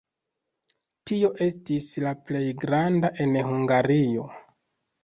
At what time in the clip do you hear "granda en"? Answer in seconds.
2.65-3.41